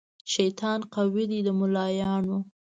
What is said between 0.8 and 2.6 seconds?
قوي دی د ملایانو